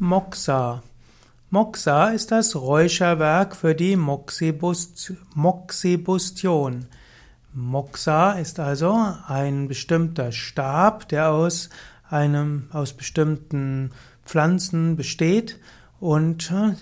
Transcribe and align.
Moxa. 0.00 0.84
Moxa 1.50 2.10
ist 2.10 2.30
das 2.30 2.54
Räucherwerk 2.54 3.56
für 3.56 3.74
die 3.74 3.96
Moxibustion. 3.96 6.86
Moxa 7.52 8.32
ist 8.34 8.60
also 8.60 8.96
ein 9.26 9.66
bestimmter 9.66 10.30
Stab, 10.30 11.08
der 11.08 11.32
aus 11.32 11.68
einem, 12.08 12.68
aus 12.72 12.92
bestimmten 12.92 13.90
Pflanzen 14.24 14.94
besteht 14.94 15.58
und 15.98 16.52
äh, 16.52 16.74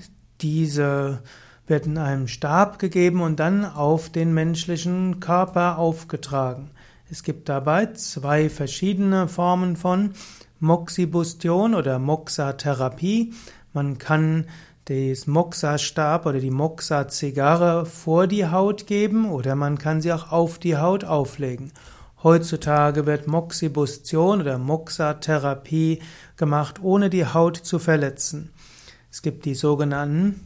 diese 0.43 1.23
wird 1.67 1.87
in 1.87 1.97
einem 1.97 2.29
Stab 2.29 2.79
gegeben 2.79 3.23
und 3.23 3.41
dann 3.41 3.65
auf 3.65 4.11
den 4.11 4.35
menschlichen 4.35 5.21
Körper 5.21 5.79
aufgetragen. 5.79 6.71
Es 7.09 7.23
gibt 7.23 7.49
dabei 7.49 7.87
zwei 7.87 8.51
verschiedene 8.51 9.27
Formen 9.27 9.77
von 9.77 10.13
Moxibustion 10.61 11.75
oder 11.75 11.99
Moxa-Therapie. 11.99 13.33
Man 13.73 13.99
kann 13.99 14.47
das 14.87 15.27
Moxa-Stab 15.27 16.27
oder 16.27 16.41
die 16.41 16.51
Moxa-Zigarre 16.51 17.87
vor 17.87 18.27
die 18.27 18.47
Haut 18.47 18.87
geben 18.87 19.31
oder 19.31 19.55
man 19.55 19.79
kann 19.79 20.01
sie 20.01 20.13
auch 20.13 20.31
auf 20.33 20.59
die 20.59 20.77
Haut 20.77 21.05
auflegen. 21.05 21.73
Heutzutage 22.23 23.05
wird 23.05 23.27
Moxibustion 23.27 24.41
oder 24.41 24.59
Moxa-Therapie 24.59 26.01
gemacht, 26.37 26.83
ohne 26.83 27.11
die 27.11 27.27
Haut 27.27 27.57
zu 27.57 27.79
verletzen. 27.79 28.51
Es 29.11 29.23
gibt 29.23 29.45
die 29.45 29.55
sogenannten 29.55 30.41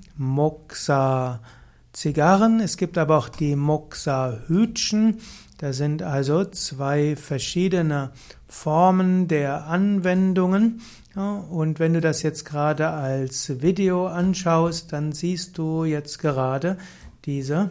Moxa-Zigarren, 1.90 2.60
es 2.60 2.76
gibt 2.76 2.98
aber 2.98 3.18
auch 3.18 3.28
die 3.28 3.56
Moxa-Hütchen. 3.56 5.18
Da 5.58 5.72
sind 5.72 6.02
also 6.02 6.44
zwei 6.44 7.16
verschiedene 7.16 8.12
Formen 8.46 9.28
der 9.28 9.66
Anwendungen. 9.66 10.80
und 11.14 11.80
wenn 11.80 11.94
du 11.94 12.00
das 12.00 12.22
jetzt 12.22 12.44
gerade 12.44 12.90
als 12.90 13.60
Video 13.60 14.06
anschaust, 14.06 14.92
dann 14.92 15.12
siehst 15.12 15.58
du 15.58 15.84
jetzt 15.84 16.20
gerade 16.20 16.78
diese 17.24 17.70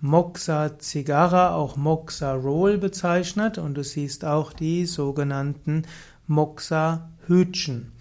Moxa 0.00 0.78
Zigarra, 0.78 1.54
auch 1.54 1.76
Moxa 1.76 2.32
Roll 2.32 2.78
bezeichnet, 2.78 3.58
und 3.58 3.74
du 3.74 3.84
siehst 3.84 4.24
auch 4.24 4.54
die 4.54 4.86
sogenannten 4.86 5.82
Moxa 6.26 7.10
Hütchen. 7.26 7.92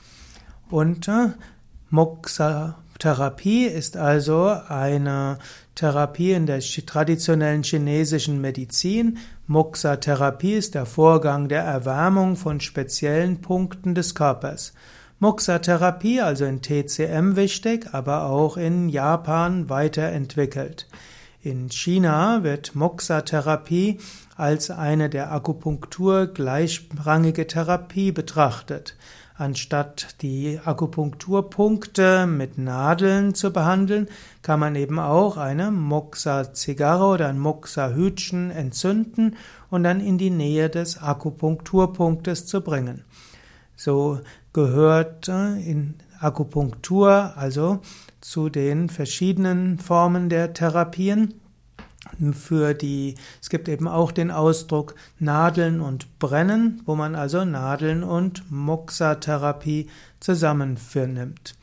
Und 0.70 1.10
äh, 1.10 1.34
Moxa 1.90 2.78
Therapie 3.00 3.64
ist 3.64 3.96
also 3.96 4.54
eine 4.68 5.40
Therapie 5.74 6.34
in 6.34 6.46
der 6.46 6.60
traditionellen 6.60 7.64
chinesischen 7.64 8.42
Medizin. 8.42 9.20
Moxa-Therapie 9.48 10.56
ist 10.56 10.76
der 10.76 10.86
Vorgang 10.86 11.48
der 11.48 11.64
Erwärmung 11.64 12.36
von 12.36 12.60
speziellen 12.60 13.40
Punkten 13.40 13.96
des 13.96 14.16
Körpers. 14.16 14.74
Moxa-Therapie, 15.20 16.20
also 16.20 16.44
in 16.44 16.62
TCM 16.62 17.38
wichtig, 17.38 17.88
aber 17.94 18.26
auch 18.26 18.58
in 18.58 18.90
Japan 18.90 19.70
weiterentwickelt. 19.70 20.88
In 21.42 21.70
China 21.70 22.44
wird 22.44 22.76
Moxa-Therapie 22.76 24.00
als 24.36 24.72
eine 24.72 25.10
der 25.10 25.32
Akupunktur 25.32 26.28
gleichrangige 26.28 27.48
Therapie 27.48 28.12
betrachtet. 28.12 28.98
Anstatt 29.40 30.22
die 30.22 30.60
Akupunkturpunkte 30.66 32.28
mit 32.28 32.58
Nadeln 32.58 33.34
zu 33.34 33.54
behandeln, 33.54 34.10
kann 34.42 34.60
man 34.60 34.76
eben 34.76 35.00
auch 35.00 35.38
eine 35.38 35.72
Moxa-Zigarre 35.72 37.06
oder 37.06 37.30
ein 37.30 37.40
Moxa-Hütchen 37.40 38.52
entzünden 38.52 39.38
und 39.70 39.84
dann 39.86 40.02
in 40.02 40.18
die 40.18 40.30
Nähe 40.30 40.70
des 40.70 41.02
Akupunkturpunktes 41.02 42.48
zu 42.48 42.60
bringen. 42.60 43.06
So 43.78 44.20
gehört 44.52 45.30
äh, 45.30 45.58
in 45.62 45.94
Akupunktur 46.20 47.38
also 47.38 47.80
zu 48.20 48.50
den 48.50 48.90
verschiedenen 48.90 49.80
Formen 49.80 50.28
der 50.28 50.52
Therapien 50.52 51.36
für 52.34 52.74
die, 52.74 53.16
es 53.42 53.50
gibt 53.50 53.70
eben 53.70 53.88
auch 53.88 54.12
den 54.12 54.32
Ausdruck 54.32 54.96
Nadeln 55.20 55.82
und 55.82 56.20
Brennen, 56.20 56.82
wo 56.86 56.96
man 56.96 57.16
also 57.16 57.46
Nadeln 57.46 58.04
und 58.04 58.50
Moxa-Therapie 58.52 59.90
zusammenvernimmt. 60.20 61.56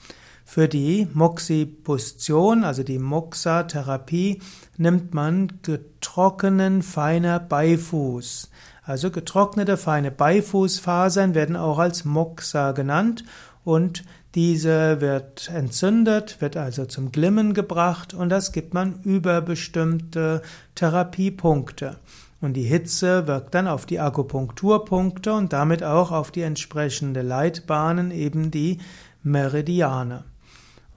Für 0.44 0.68
die 0.68 1.08
Moxibustion, 1.12 2.62
also 2.62 2.84
die 2.84 3.00
Moxa-Therapie, 3.00 4.40
nimmt 4.76 5.12
man 5.12 5.58
getrockneten 5.62 6.82
feiner 6.82 7.40
Beifuß. 7.40 8.50
Also 8.82 9.10
getrocknete 9.10 9.76
feine 9.76 10.12
Beifußfasern 10.12 11.34
werden 11.34 11.56
auch 11.56 11.78
als 11.78 12.04
Moxa 12.04 12.70
genannt 12.70 13.24
und 13.64 14.04
diese 14.36 15.00
wird 15.00 15.50
entzündet, 15.52 16.42
wird 16.42 16.58
also 16.58 16.84
zum 16.84 17.10
Glimmen 17.10 17.54
gebracht 17.54 18.12
und 18.12 18.28
das 18.28 18.52
gibt 18.52 18.74
man 18.74 19.00
über 19.02 19.40
bestimmte 19.40 20.42
Therapiepunkte. 20.74 21.96
Und 22.42 22.52
die 22.52 22.64
Hitze 22.64 23.26
wirkt 23.26 23.54
dann 23.54 23.66
auf 23.66 23.86
die 23.86 23.98
Akupunkturpunkte 23.98 25.32
und 25.32 25.54
damit 25.54 25.82
auch 25.82 26.12
auf 26.12 26.30
die 26.30 26.42
entsprechende 26.42 27.22
Leitbahnen, 27.22 28.10
eben 28.10 28.50
die 28.50 28.78
Meridiane. 29.22 30.24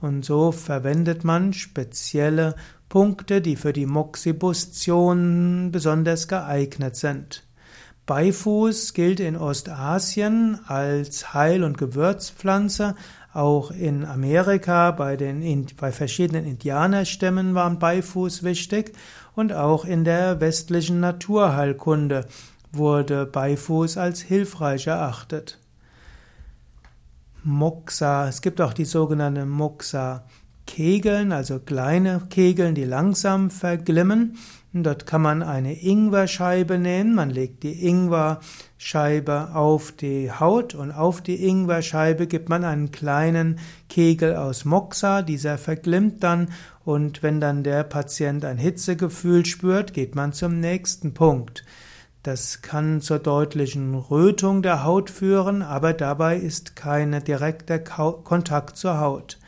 Und 0.02 0.22
so 0.22 0.52
verwendet 0.52 1.24
man 1.24 1.54
spezielle 1.54 2.56
Punkte, 2.90 3.40
die 3.40 3.56
für 3.56 3.72
die 3.72 3.86
Moxibustion 3.86 5.70
besonders 5.72 6.28
geeignet 6.28 6.96
sind. 6.96 7.42
Beifuß 8.10 8.92
gilt 8.94 9.20
in 9.20 9.36
Ostasien 9.36 10.58
als 10.66 11.32
Heil- 11.32 11.62
und 11.62 11.78
Gewürzpflanze. 11.78 12.96
Auch 13.32 13.70
in 13.70 14.04
Amerika 14.04 14.90
bei, 14.90 15.16
den, 15.16 15.66
bei 15.76 15.92
verschiedenen 15.92 16.44
Indianerstämmen 16.44 17.54
war 17.54 17.70
Beifuß 17.70 18.42
wichtig. 18.42 18.92
Und 19.36 19.52
auch 19.52 19.84
in 19.84 20.04
der 20.04 20.40
westlichen 20.40 21.00
Naturheilkunde 21.00 22.26
wurde 22.72 23.26
Beifuß 23.26 23.96
als 23.96 24.20
hilfreich 24.20 24.86
erachtet. 24.88 25.58
Moxa, 27.42 28.28
es 28.28 28.42
gibt 28.42 28.60
auch 28.60 28.74
die 28.74 28.84
sogenannten 28.84 29.48
Moxa-Kegeln, 30.70 31.32
also 31.32 31.58
kleine 31.58 32.22
Kegeln, 32.30 32.74
die 32.74 32.84
langsam 32.84 33.50
verglimmen. 33.50 34.36
Dort 34.72 35.04
kann 35.04 35.22
man 35.22 35.42
eine 35.42 35.82
Ingwerscheibe 35.82 36.78
nehmen. 36.78 37.14
Man 37.14 37.30
legt 37.30 37.64
die 37.64 37.86
Ingwerscheibe 37.86 39.54
auf 39.54 39.90
die 39.90 40.30
Haut 40.30 40.74
und 40.74 40.92
auf 40.92 41.22
die 41.22 41.44
Ingwerscheibe 41.44 42.28
gibt 42.28 42.48
man 42.48 42.64
einen 42.64 42.92
kleinen 42.92 43.58
Kegel 43.88 44.36
aus 44.36 44.64
Moxa. 44.64 45.22
Dieser 45.22 45.58
verglimmt 45.58 46.22
dann 46.22 46.50
und 46.84 47.22
wenn 47.24 47.40
dann 47.40 47.64
der 47.64 47.82
Patient 47.82 48.44
ein 48.44 48.58
Hitzegefühl 48.58 49.44
spürt, 49.44 49.92
geht 49.92 50.14
man 50.14 50.32
zum 50.32 50.60
nächsten 50.60 51.14
Punkt. 51.14 51.64
Das 52.22 52.62
kann 52.62 53.00
zur 53.00 53.18
deutlichen 53.18 53.94
Rötung 53.94 54.62
der 54.62 54.84
Haut 54.84 55.10
führen, 55.10 55.62
aber 55.62 55.94
dabei 55.94 56.36
ist 56.36 56.76
kein 56.76 57.24
direkter 57.24 57.78
Kontakt 57.80 58.76
zur 58.76 59.00
Haut. 59.00 59.39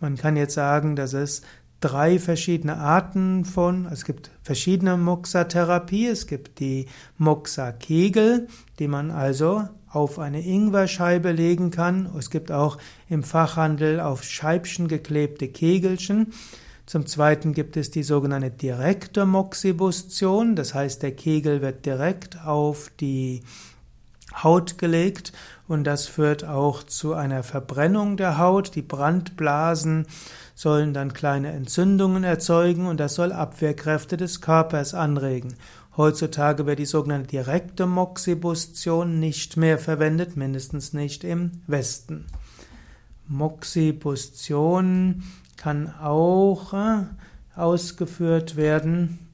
Man 0.00 0.16
kann 0.16 0.36
jetzt 0.36 0.54
sagen, 0.54 0.96
dass 0.96 1.12
es 1.12 1.42
drei 1.80 2.18
verschiedene 2.18 2.76
Arten 2.76 3.44
von, 3.44 3.86
es 3.86 4.04
gibt 4.04 4.30
verschiedene 4.42 4.96
Moxa-Therapie. 4.96 6.06
Es 6.06 6.26
gibt 6.26 6.60
die 6.60 6.86
Moxa-Kegel, 7.18 8.48
die 8.78 8.88
man 8.88 9.10
also 9.10 9.68
auf 9.90 10.18
eine 10.18 10.44
Ingwerscheibe 10.44 11.32
legen 11.32 11.70
kann. 11.70 12.10
Es 12.18 12.30
gibt 12.30 12.52
auch 12.52 12.78
im 13.08 13.22
Fachhandel 13.22 14.00
auf 14.00 14.22
Scheibchen 14.22 14.88
geklebte 14.88 15.48
Kegelchen. 15.48 16.32
Zum 16.84 17.06
Zweiten 17.06 17.52
gibt 17.52 17.76
es 17.76 17.90
die 17.90 18.02
sogenannte 18.02 18.50
direkte 18.50 19.26
Moxibustion, 19.26 20.56
das 20.56 20.72
heißt 20.72 21.02
der 21.02 21.12
Kegel 21.12 21.60
wird 21.60 21.84
direkt 21.84 22.42
auf 22.46 22.90
die 22.98 23.42
Haut 24.34 24.78
gelegt 24.78 25.32
und 25.66 25.84
das 25.84 26.06
führt 26.06 26.44
auch 26.44 26.82
zu 26.82 27.14
einer 27.14 27.42
Verbrennung 27.42 28.16
der 28.16 28.38
Haut. 28.38 28.74
Die 28.74 28.82
Brandblasen 28.82 30.06
sollen 30.54 30.92
dann 30.94 31.12
kleine 31.12 31.52
Entzündungen 31.52 32.24
erzeugen 32.24 32.86
und 32.86 32.98
das 33.00 33.14
soll 33.14 33.32
Abwehrkräfte 33.32 34.16
des 34.16 34.40
Körpers 34.40 34.94
anregen. 34.94 35.54
Heutzutage 35.96 36.66
wird 36.66 36.78
die 36.78 36.86
sogenannte 36.86 37.28
direkte 37.28 37.86
Moxibustion 37.86 39.18
nicht 39.18 39.56
mehr 39.56 39.78
verwendet, 39.78 40.36
mindestens 40.36 40.92
nicht 40.92 41.24
im 41.24 41.62
Westen. 41.66 42.26
Moxibustion 43.26 45.24
kann 45.56 45.92
auch 46.00 46.72
äh, 46.72 47.04
ausgeführt 47.56 48.56
werden 48.56 49.27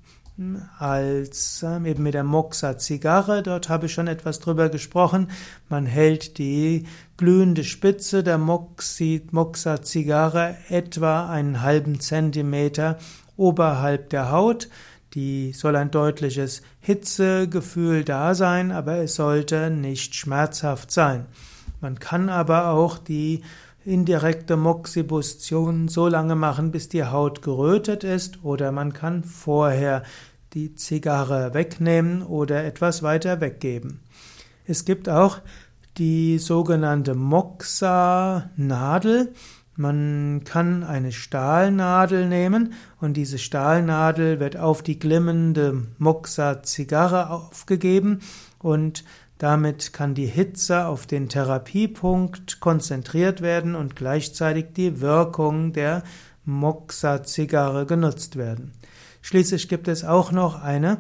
als 0.78 1.62
äh, 1.62 1.76
eben 1.88 2.02
mit 2.02 2.14
der 2.14 2.24
Moxa-Zigarre. 2.24 3.42
Dort 3.42 3.68
habe 3.68 3.86
ich 3.86 3.92
schon 3.92 4.08
etwas 4.08 4.40
drüber 4.40 4.68
gesprochen. 4.68 5.30
Man 5.68 5.86
hält 5.86 6.38
die 6.38 6.88
glühende 7.16 7.62
Spitze 7.62 8.24
der 8.24 8.38
Moxa-Zigarre 8.38 10.56
etwa 10.68 11.30
einen 11.30 11.62
halben 11.62 12.00
Zentimeter 12.00 12.98
oberhalb 13.36 14.10
der 14.10 14.32
Haut. 14.32 14.68
Die 15.14 15.52
soll 15.52 15.76
ein 15.76 15.92
deutliches 15.92 16.62
Hitzegefühl 16.80 18.02
da 18.02 18.34
sein, 18.34 18.72
aber 18.72 18.96
es 18.96 19.14
sollte 19.14 19.70
nicht 19.70 20.16
schmerzhaft 20.16 20.90
sein. 20.90 21.26
Man 21.80 22.00
kann 22.00 22.28
aber 22.28 22.70
auch 22.70 22.98
die 22.98 23.42
indirekte 23.84 24.56
Moxibustion 24.56 25.88
so 25.88 26.08
lange 26.08 26.34
machen, 26.34 26.70
bis 26.70 26.88
die 26.88 27.04
Haut 27.04 27.42
gerötet 27.42 28.04
ist, 28.04 28.44
oder 28.44 28.72
man 28.72 28.92
kann 28.92 29.24
vorher 29.24 30.02
die 30.54 30.74
Zigarre 30.74 31.54
wegnehmen 31.54 32.22
oder 32.22 32.64
etwas 32.64 33.02
weiter 33.02 33.40
weggeben. 33.40 34.00
Es 34.66 34.84
gibt 34.84 35.08
auch 35.08 35.40
die 35.98 36.38
sogenannte 36.38 37.14
Moxa-Nadel. 37.14 38.52
Man 39.76 40.42
kann 40.44 40.84
eine 40.84 41.10
Stahlnadel 41.10 42.28
nehmen 42.28 42.74
und 43.00 43.16
diese 43.16 43.38
Stahlnadel 43.38 44.38
wird 44.38 44.56
auf 44.56 44.82
die 44.82 45.00
glimmende 45.00 45.82
Moxa-Zigarre 45.98 47.30
aufgegeben 47.30 48.20
und 48.60 49.04
damit 49.38 49.92
kann 49.92 50.14
die 50.14 50.26
Hitze 50.26 50.86
auf 50.86 51.06
den 51.06 51.28
Therapiepunkt 51.28 52.60
konzentriert 52.60 53.42
werden 53.42 53.74
und 53.74 53.96
gleichzeitig 53.96 54.66
die 54.76 55.00
Wirkung 55.00 55.72
der 55.72 56.02
Moxa-Zigarre 56.44 57.86
genutzt 57.86 58.36
werden. 58.36 58.72
Schließlich 59.22 59.68
gibt 59.68 59.88
es 59.88 60.04
auch 60.04 60.32
noch 60.32 60.62
eine, 60.62 60.98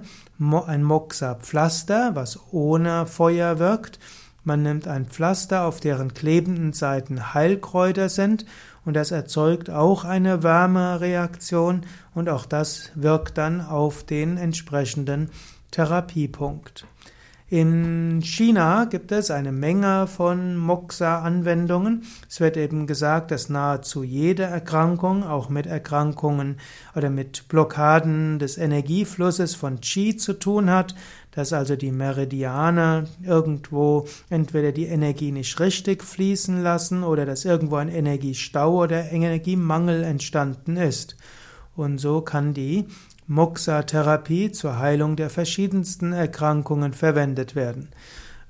ein 0.66 0.82
Moxa-Pflaster, 0.82 2.14
was 2.14 2.40
ohne 2.52 3.06
Feuer 3.06 3.58
wirkt. 3.58 3.98
Man 4.44 4.62
nimmt 4.62 4.88
ein 4.88 5.06
Pflaster, 5.06 5.64
auf 5.64 5.80
deren 5.80 6.14
klebenden 6.14 6.72
Seiten 6.72 7.34
Heilkräuter 7.34 8.08
sind, 8.08 8.46
und 8.84 8.94
das 8.94 9.10
erzeugt 9.10 9.70
auch 9.70 10.04
eine 10.04 10.42
Wärmereaktion, 10.42 11.82
und 12.14 12.28
auch 12.28 12.46
das 12.46 12.90
wirkt 12.94 13.38
dann 13.38 13.60
auf 13.60 14.04
den 14.04 14.36
entsprechenden 14.38 15.30
Therapiepunkt. 15.70 16.86
In 17.54 18.20
China 18.20 18.84
gibt 18.86 19.12
es 19.12 19.30
eine 19.30 19.52
Menge 19.52 20.08
von 20.08 20.56
Moxa-Anwendungen. 20.56 22.02
Es 22.28 22.40
wird 22.40 22.56
eben 22.56 22.88
gesagt, 22.88 23.30
dass 23.30 23.48
nahezu 23.48 24.02
jede 24.02 24.42
Erkrankung, 24.42 25.22
auch 25.22 25.50
mit 25.50 25.66
Erkrankungen 25.66 26.56
oder 26.96 27.10
mit 27.10 27.46
Blockaden 27.46 28.40
des 28.40 28.58
Energieflusses 28.58 29.54
von 29.54 29.80
Qi 29.80 30.16
zu 30.16 30.32
tun 30.32 30.68
hat, 30.68 30.96
dass 31.30 31.52
also 31.52 31.76
die 31.76 31.92
Meridiane 31.92 33.04
irgendwo 33.22 34.08
entweder 34.30 34.72
die 34.72 34.86
Energie 34.86 35.30
nicht 35.30 35.60
richtig 35.60 36.02
fließen 36.02 36.60
lassen 36.60 37.04
oder 37.04 37.24
dass 37.24 37.44
irgendwo 37.44 37.76
ein 37.76 37.88
Energiestau 37.88 38.82
oder 38.82 39.12
Energiemangel 39.12 40.02
entstanden 40.02 40.76
ist. 40.76 41.14
Und 41.76 41.98
so 41.98 42.20
kann 42.20 42.54
die 42.54 42.86
Moxa-Therapie 43.26 44.52
zur 44.52 44.78
Heilung 44.78 45.16
der 45.16 45.30
verschiedensten 45.30 46.12
Erkrankungen 46.12 46.92
verwendet 46.92 47.54
werden. 47.54 47.88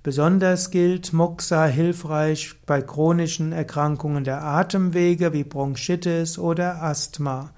Besonders 0.02 0.70
gilt 0.70 1.14
Moxa 1.14 1.64
hilfreich 1.64 2.56
bei 2.66 2.82
chronischen 2.82 3.52
Erkrankungen 3.52 4.24
der 4.24 4.42
Atemwege 4.42 5.32
wie 5.32 5.44
Bronchitis 5.44 6.38
oder 6.38 6.82
Asthma. 6.82 7.52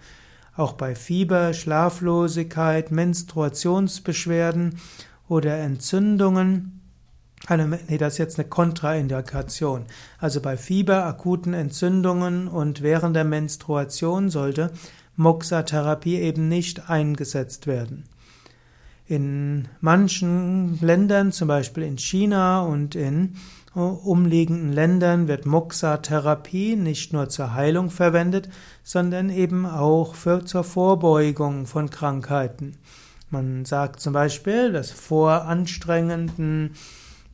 Auch 0.54 0.74
bei 0.74 0.94
Fieber, 0.94 1.54
Schlaflosigkeit, 1.54 2.92
Menstruationsbeschwerden 2.92 4.78
oder 5.28 5.58
Entzündungen. 5.58 6.80
Nee, 7.88 7.98
das 7.98 8.14
ist 8.14 8.18
jetzt 8.18 8.38
eine 8.38 8.48
Kontraindikation. 8.48 9.84
Also 10.18 10.40
bei 10.40 10.56
Fieber, 10.56 11.04
akuten 11.04 11.52
Entzündungen 11.52 12.46
und 12.46 12.80
während 12.80 13.16
der 13.16 13.24
Menstruation 13.24 14.30
sollte 14.30 14.70
Moxa-Therapie 15.16 16.20
eben 16.20 16.48
nicht 16.48 16.88
eingesetzt 16.88 17.66
werden. 17.66 18.04
In 19.08 19.68
manchen 19.80 20.80
Ländern, 20.80 21.30
zum 21.30 21.48
Beispiel 21.48 21.84
in 21.84 21.96
China 21.96 22.62
und 22.62 22.94
in 22.94 23.36
umliegenden 23.74 24.72
Ländern, 24.72 25.28
wird 25.28 25.46
Moxa-Therapie 25.46 26.76
nicht 26.76 27.12
nur 27.12 27.28
zur 27.28 27.54
Heilung 27.54 27.90
verwendet, 27.90 28.48
sondern 28.82 29.30
eben 29.30 29.64
auch 29.64 30.14
für, 30.14 30.44
zur 30.44 30.64
Vorbeugung 30.64 31.66
von 31.66 31.90
Krankheiten. 31.90 32.78
Man 33.30 33.64
sagt 33.64 34.00
zum 34.00 34.12
Beispiel, 34.12 34.72
dass 34.72 34.90
vor 34.90 35.42
anstrengenden 35.42 36.74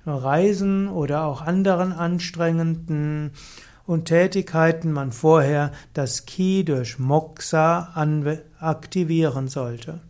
Reisen 0.04 0.88
oder 0.88 1.24
auch 1.24 1.42
anderen 1.42 1.92
anstrengenden 1.92 3.30
und 3.86 4.06
Tätigkeiten 4.06 4.92
man 4.92 5.12
vorher 5.12 5.72
das 5.94 6.26
Ki 6.26 6.64
durch 6.64 6.98
Moksha 6.98 7.92
aktivieren 8.60 9.48
sollte. 9.48 10.00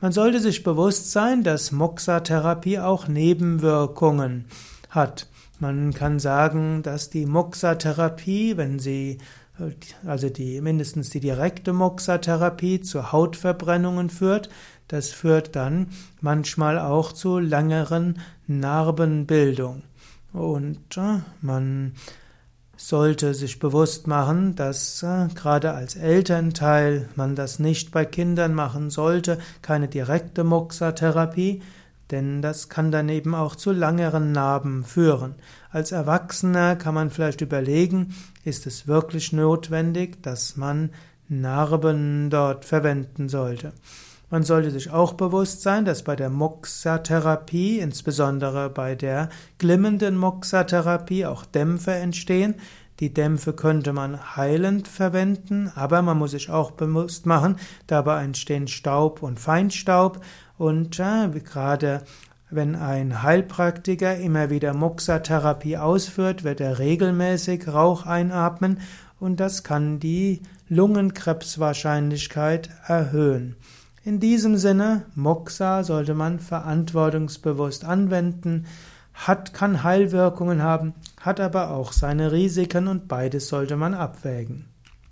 Man 0.00 0.12
sollte 0.12 0.38
sich 0.38 0.62
bewusst 0.62 1.10
sein, 1.10 1.42
dass 1.42 1.72
Moksha-Therapie 1.72 2.78
auch 2.78 3.08
Nebenwirkungen 3.08 4.44
hat. 4.90 5.26
Man 5.58 5.92
kann 5.92 6.20
sagen, 6.20 6.82
dass 6.84 7.10
die 7.10 7.26
Moksha-Therapie, 7.26 8.56
wenn 8.56 8.78
sie 8.78 9.18
also 10.06 10.28
die 10.28 10.60
mindestens 10.60 11.10
die 11.10 11.20
direkte 11.20 11.72
Moksha-Therapie 11.72 12.80
zu 12.80 13.12
Hautverbrennungen 13.12 14.10
führt, 14.10 14.50
das 14.86 15.10
führt 15.10 15.56
dann 15.56 15.88
manchmal 16.20 16.78
auch 16.78 17.12
zu 17.12 17.38
längeren 17.38 18.20
Narbenbildung. 18.46 19.82
Und 20.32 20.96
äh, 20.96 21.20
man 21.40 21.92
sollte 22.78 23.34
sich 23.34 23.58
bewusst 23.58 24.06
machen, 24.06 24.54
dass 24.54 25.02
äh, 25.02 25.26
gerade 25.34 25.74
als 25.74 25.96
Elternteil 25.96 27.08
man 27.16 27.34
das 27.34 27.58
nicht 27.58 27.90
bei 27.90 28.04
Kindern 28.04 28.54
machen 28.54 28.88
sollte, 28.88 29.38
keine 29.62 29.88
direkte 29.88 30.44
Moxa-Therapie, 30.44 31.60
denn 32.12 32.40
das 32.40 32.68
kann 32.68 32.92
dann 32.92 33.08
eben 33.08 33.34
auch 33.34 33.56
zu 33.56 33.72
langeren 33.72 34.30
Narben 34.30 34.84
führen. 34.84 35.34
Als 35.70 35.90
Erwachsener 35.92 36.76
kann 36.76 36.94
man 36.94 37.10
vielleicht 37.10 37.40
überlegen, 37.40 38.14
ist 38.44 38.66
es 38.66 38.86
wirklich 38.86 39.32
notwendig, 39.32 40.22
dass 40.22 40.56
man 40.56 40.90
Narben 41.28 42.30
dort 42.30 42.64
verwenden 42.64 43.28
sollte. 43.28 43.72
Man 44.30 44.42
sollte 44.42 44.70
sich 44.70 44.90
auch 44.90 45.14
bewusst 45.14 45.62
sein, 45.62 45.86
dass 45.86 46.02
bei 46.02 46.14
der 46.14 46.28
Moxa-Therapie, 46.28 47.78
insbesondere 47.78 48.68
bei 48.68 48.94
der 48.94 49.30
glimmenden 49.56 50.18
Moxa-Therapie, 50.18 51.24
auch 51.24 51.46
Dämpfe 51.46 51.92
entstehen. 51.92 52.56
Die 53.00 53.14
Dämpfe 53.14 53.54
könnte 53.54 53.94
man 53.94 54.36
heilend 54.36 54.86
verwenden, 54.86 55.72
aber 55.74 56.02
man 56.02 56.18
muss 56.18 56.32
sich 56.32 56.50
auch 56.50 56.72
bewusst 56.72 57.24
machen, 57.26 57.56
dabei 57.86 58.22
entstehen 58.24 58.68
Staub 58.68 59.22
und 59.22 59.40
Feinstaub 59.40 60.20
und 60.58 60.98
äh, 60.98 61.30
gerade 61.42 62.02
wenn 62.50 62.74
ein 62.74 63.22
Heilpraktiker 63.22 64.16
immer 64.16 64.50
wieder 64.50 64.74
Moxa-Therapie 64.74 65.76
ausführt, 65.76 66.42
wird 66.44 66.60
er 66.60 66.78
regelmäßig 66.78 67.68
Rauch 67.68 68.04
einatmen 68.04 68.80
und 69.20 69.38
das 69.38 69.62
kann 69.62 70.00
die 70.00 70.42
Lungenkrebswahrscheinlichkeit 70.68 72.70
erhöhen. 72.86 73.54
In 74.08 74.20
diesem 74.20 74.56
Sinne, 74.56 75.04
Moksha 75.16 75.84
sollte 75.84 76.14
man 76.14 76.40
verantwortungsbewusst 76.40 77.84
anwenden, 77.84 78.64
hat, 79.12 79.52
kann 79.52 79.82
Heilwirkungen 79.82 80.62
haben, 80.62 80.94
hat 81.20 81.40
aber 81.40 81.72
auch 81.72 81.92
seine 81.92 82.32
Risiken 82.32 82.88
und 82.88 83.06
beides 83.06 83.48
sollte 83.48 83.76
man 83.76 83.92
abwägen. 83.92 84.64